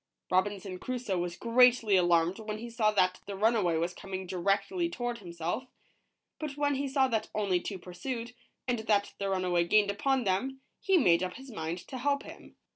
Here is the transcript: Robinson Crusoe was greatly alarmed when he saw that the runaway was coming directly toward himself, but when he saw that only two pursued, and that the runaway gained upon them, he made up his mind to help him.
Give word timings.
Robinson 0.31 0.79
Crusoe 0.79 1.19
was 1.19 1.35
greatly 1.37 1.95
alarmed 1.95 2.39
when 2.39 2.57
he 2.57 2.71
saw 2.71 2.89
that 2.89 3.19
the 3.27 3.35
runaway 3.35 3.77
was 3.77 3.93
coming 3.93 4.25
directly 4.25 4.89
toward 4.89 5.19
himself, 5.19 5.65
but 6.39 6.57
when 6.57 6.73
he 6.73 6.87
saw 6.87 7.07
that 7.07 7.29
only 7.35 7.61
two 7.61 7.77
pursued, 7.77 8.33
and 8.67 8.79
that 8.79 9.13
the 9.19 9.29
runaway 9.29 9.63
gained 9.63 9.91
upon 9.91 10.23
them, 10.23 10.59
he 10.79 10.97
made 10.97 11.21
up 11.21 11.35
his 11.35 11.51
mind 11.51 11.77
to 11.87 11.99
help 11.99 12.23
him. 12.23 12.55